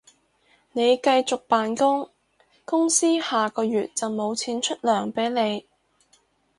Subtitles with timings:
[0.71, 2.09] 你繼續扮工，
[2.65, 5.67] 公司下個月就無錢出糧畀你